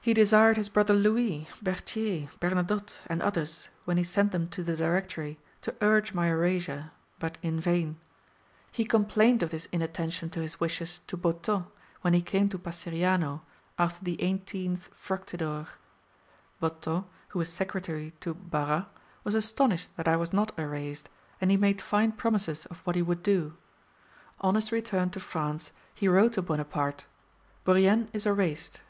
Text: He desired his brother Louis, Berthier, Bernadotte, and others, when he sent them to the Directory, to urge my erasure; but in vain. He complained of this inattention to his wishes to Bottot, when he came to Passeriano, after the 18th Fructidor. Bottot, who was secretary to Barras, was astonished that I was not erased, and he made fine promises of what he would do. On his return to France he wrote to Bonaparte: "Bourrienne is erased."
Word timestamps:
He 0.00 0.14
desired 0.14 0.56
his 0.56 0.70
brother 0.70 0.94
Louis, 0.94 1.46
Berthier, 1.60 2.30
Bernadotte, 2.40 2.94
and 3.08 3.20
others, 3.20 3.68
when 3.84 3.98
he 3.98 4.04
sent 4.04 4.32
them 4.32 4.48
to 4.48 4.62
the 4.62 4.74
Directory, 4.74 5.38
to 5.60 5.74
urge 5.82 6.14
my 6.14 6.28
erasure; 6.28 6.92
but 7.18 7.36
in 7.42 7.60
vain. 7.60 7.98
He 8.72 8.86
complained 8.86 9.42
of 9.42 9.50
this 9.50 9.66
inattention 9.70 10.30
to 10.30 10.40
his 10.40 10.60
wishes 10.60 11.02
to 11.08 11.16
Bottot, 11.18 11.66
when 12.00 12.14
he 12.14 12.22
came 12.22 12.48
to 12.48 12.58
Passeriano, 12.58 13.42
after 13.78 14.02
the 14.02 14.16
18th 14.16 14.88
Fructidor. 14.94 15.66
Bottot, 16.58 17.04
who 17.28 17.40
was 17.40 17.52
secretary 17.52 18.14
to 18.20 18.32
Barras, 18.32 18.86
was 19.24 19.34
astonished 19.34 19.94
that 19.98 20.08
I 20.08 20.16
was 20.16 20.32
not 20.32 20.58
erased, 20.58 21.10
and 21.38 21.50
he 21.50 21.58
made 21.58 21.82
fine 21.82 22.12
promises 22.12 22.64
of 22.64 22.78
what 22.86 22.96
he 22.96 23.02
would 23.02 23.22
do. 23.22 23.58
On 24.40 24.54
his 24.54 24.72
return 24.72 25.10
to 25.10 25.20
France 25.20 25.72
he 25.94 26.08
wrote 26.08 26.32
to 26.32 26.40
Bonaparte: 26.40 27.04
"Bourrienne 27.66 28.08
is 28.14 28.24
erased." 28.24 28.80